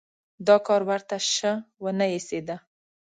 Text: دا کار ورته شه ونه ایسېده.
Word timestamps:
دا 0.47 0.55
کار 0.67 0.81
ورته 0.89 1.15
شه 1.33 1.51
ونه 1.83 2.05
ایسېده. 2.13 2.55